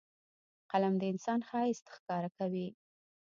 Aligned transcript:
قلم 0.71 0.93
د 0.97 1.03
انسان 1.11 1.39
ښایست 1.49 1.85
ښکاره 1.95 2.29
کوي 2.37 2.67